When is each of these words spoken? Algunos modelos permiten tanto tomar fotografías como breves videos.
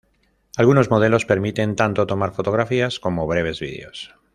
Algunos 0.57 0.89
modelos 0.89 1.27
permiten 1.27 1.75
tanto 1.75 2.07
tomar 2.07 2.33
fotografías 2.33 2.99
como 2.99 3.27
breves 3.27 3.59
videos. 3.59 4.15